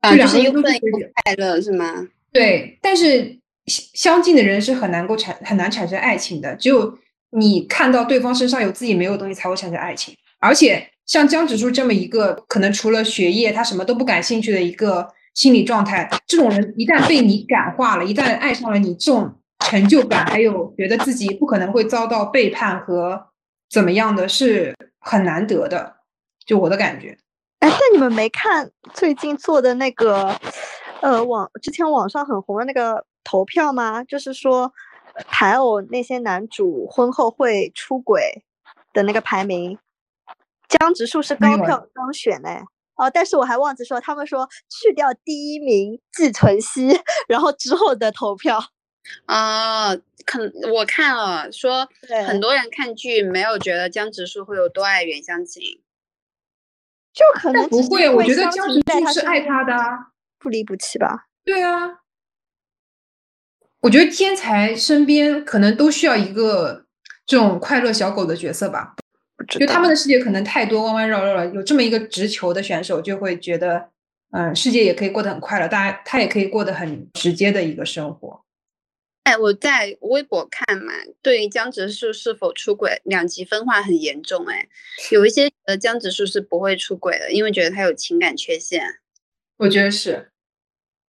[0.00, 0.80] 啊，就是又笨又
[1.24, 2.08] 快乐是吗？
[2.32, 6.98] 对，但是相相近的人是很难够产很难产生爱情的，只有
[7.30, 10.14] 你看到对方身上有自己没有的东西，才会产生爱情。
[10.40, 23.28] 而且像江直树这么一个可能除了学业他什么都不感兴趣的一个心理状态，这种人一旦被你感化了，一旦爱上了你，这种成就感还有觉得自己不可能会遭到背叛和
[23.70, 25.96] 怎么样的，是很难得的。
[26.44, 27.16] 就我的感觉，
[27.60, 30.36] 哎，但你们没看最近做的那个，
[31.00, 34.02] 呃，网之前网上很红的那个投票吗？
[34.02, 34.72] 就是说
[35.14, 38.44] 呃台偶那些男主婚后会出轨
[38.92, 39.78] 的那个排名，
[40.68, 42.64] 江直树是高票当选哎。
[42.96, 46.88] 哦，但是我还忘记说，他们说去掉第一名季存希，
[47.28, 48.60] 然后之后的投票，
[49.26, 49.94] 啊，
[50.24, 51.88] 可我看了，说
[52.26, 55.62] 很多人看剧没有觉得江直树会有多爱袁湘琴。
[57.12, 60.08] 就可能但不会，我觉得江直树是爱在他的啊。
[60.38, 61.26] 不离不弃吧。
[61.44, 62.00] 对啊，
[63.80, 66.86] 我觉得天才身边可能都需要一个
[67.26, 68.94] 这种快乐小狗的角色吧。
[69.48, 73.90] 就他们的世界可能太多弯弯绕绕了，有这么一个直球的选手，就会觉得，
[74.30, 78.44] 嗯，世界也可以过得很快乐，大家他也可以过得很直接的一个生活。
[79.24, 80.92] 哎，我在微博看嘛，
[81.22, 84.44] 对于江直树是否出轨，两极分化很严重。
[84.46, 84.68] 哎，
[85.12, 89.00] 有一些觉得江直树是不会出轨的，因为觉得他有情感缺陷。
[89.58, 90.32] 我觉得是，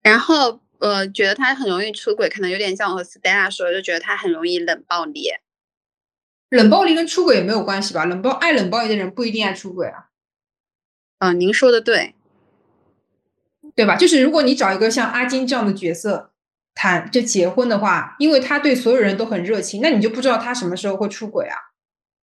[0.02, 5.30] 然后呃，觉得他很容易出轨，可能有点像我和 Stella 说的，就觉得他很容易冷暴力。
[6.50, 8.04] 冷暴力跟出轨也没有关系吧？
[8.04, 10.10] 冷暴爱冷暴力的人不一定爱出轨啊，
[11.20, 12.14] 嗯、您说的对。
[13.74, 13.96] 对吧？
[13.96, 16.33] 就是如果你找一个像阿金这样的角色
[16.74, 21.56] 谈就结婚的话，因为他对所有人都很热情，那你就不知道他什么时候会出轨啊。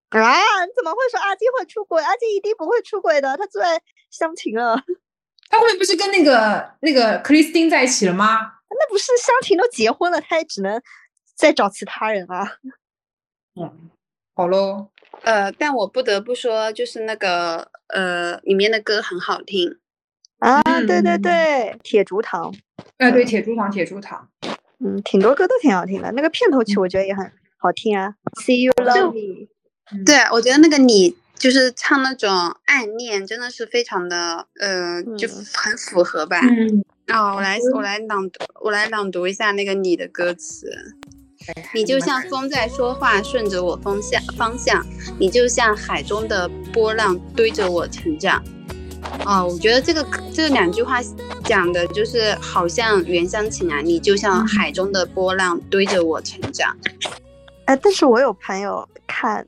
[0.10, 0.66] 啊！
[0.66, 2.04] 你怎么会说阿金会出轨？
[2.04, 3.80] 阿金一定不会出轨的，他最爱
[4.10, 4.76] 湘琴了。
[5.50, 8.40] 他后面不是跟那个那个克里斯汀在一起了吗？
[8.70, 10.82] 那不是湘琴都结婚了，他也只能
[11.36, 12.58] 再找其他人啊。
[13.56, 13.90] 嗯，
[14.36, 14.90] 好喽，
[15.24, 19.80] 呃，但我不得不说，就是那个呃，里面的歌很好听。
[20.42, 22.54] 啊，对对嗯对，铁竹堂，
[22.98, 24.28] 哎，对，铁竹堂，铁竹堂，
[24.84, 26.12] 嗯，挺多歌都挺好听的。
[26.14, 28.16] 那个片头曲我觉得也很好听啊。
[28.44, 29.48] See you love me，
[30.04, 32.30] 对，我觉得那个你就是唱那种
[32.66, 36.40] 暗恋，真的是非常的呃，就嗯很符合吧。
[36.42, 36.84] 嗯，
[37.14, 40.96] 哦，我来我来朗读，我来朗读一下那个你的歌词。
[41.74, 44.80] 你就像风在说话，顺着我风向方向；
[45.20, 48.44] 你就像海中的波浪，堆着我成长。
[49.26, 51.00] 哦，我觉得这个这两句话
[51.44, 56.76] 讲的就是好像袁湘琴啊，你就像海中的波浪，堆着我成长。
[57.66, 59.46] 哎，但是我有朋友看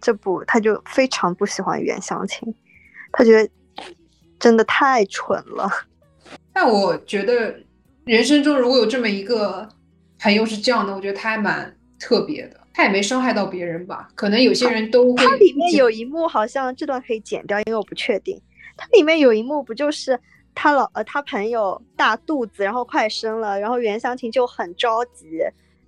[0.00, 2.54] 这部，他就非常不喜欢袁湘琴，
[3.12, 3.50] 他觉得
[4.38, 5.70] 真的太蠢了。
[6.52, 7.54] 但我觉得
[8.04, 9.68] 人生中如果有这么一个
[10.18, 12.60] 朋友是这样的，我觉得他还蛮特别的。
[12.74, 14.06] 他也没伤害到别人吧？
[14.14, 15.24] 可能有些人都会。
[15.24, 18.38] 它里面有一幕好像这段可以剪掉，因为我不确定。
[18.76, 20.18] 它里面有一幕不就是
[20.54, 25.40] 他老呃他朋友大肚子，然后快生了，然后袁湘琴就很着急，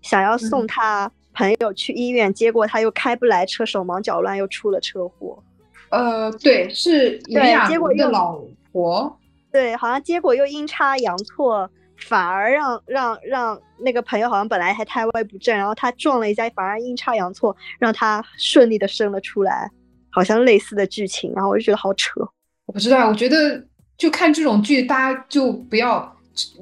[0.02, 5.42] 想要送嗯他朋友去医院，结果他又开不来车，手忙脚乱又出了车祸。
[5.90, 8.40] 呃，对，是对结果又纶的老
[8.72, 9.18] 婆。
[9.50, 19.70] 对，好像结果又阴差阳错，反而让让让那个朋友好像本来还胎位不正，然后他撞了一下，反而阴差阳错让他顺利的生了出来，
[20.10, 22.20] 好像类似的剧情，然后我就觉得好扯。
[22.68, 23.64] 我不知道，我觉得
[23.96, 26.14] 就看这种剧，大家就不要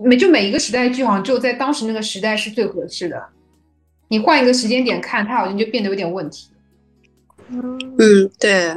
[0.05, 3.21] 每就每一个时代的剧，好像只有在当时那个时代是最合适的。
[4.07, 6.49] 你换一个时间点看，它好像就变得有点问题。
[7.49, 8.77] 嗯，嗯，对，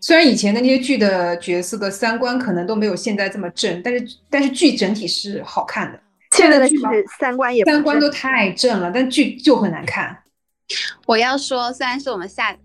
[0.00, 6.00] 虽然以前的那些剧的角色的三观可能都没有现在这么正，但是但是剧整体是好看的。
[6.32, 6.76] 现在的剧
[7.20, 10.18] 三观也三观都太正了，但剧就很难看。
[11.06, 12.56] 我要说，虽然是我们下，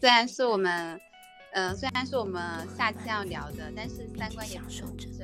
[0.00, 0.98] 虽然是我们，
[1.52, 5.19] 嗯，虽然是我们下期要聊的，但是三观也不是很正哦。